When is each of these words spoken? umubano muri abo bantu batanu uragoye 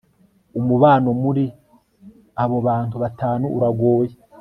umubano 0.59 1.09
muri 1.23 1.45
abo 2.43 2.57
bantu 2.67 2.95
batanu 3.03 3.45
uragoye 3.57 4.13